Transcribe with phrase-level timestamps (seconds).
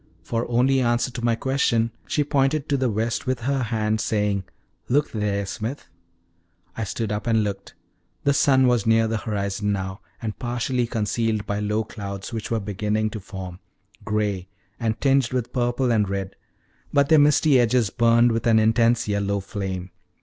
[0.23, 4.45] For only answer to my question she pointed to the west with her hand, saying:
[4.89, 5.87] "Look there, Smith."
[6.75, 7.75] I stood up and looked.
[8.23, 12.59] The sun was near the horizon now, and partially concealed by low clouds, which were
[12.59, 13.59] beginning to form
[14.03, 14.47] gray,
[14.79, 16.35] and tinged with purple and red;
[16.91, 19.91] but their misty edges burned with an intense yellow flame.